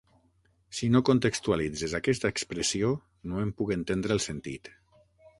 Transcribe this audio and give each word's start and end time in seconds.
Si 0.77 0.87
no 0.93 1.01
contextualitzes 1.09 1.93
aquesta 1.99 2.31
expressió, 2.35 2.89
no 3.33 3.43
en 3.43 3.51
puc 3.59 3.75
entendre 3.75 4.15
el 4.19 4.23
sentit. 4.27 4.71